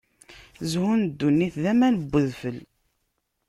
Zzhu 0.65 0.89
n 1.01 1.01
ddunit 1.07 1.55
d 1.63 1.65
aman 1.71 1.95
n 2.07 2.11
udfel. 2.19 2.57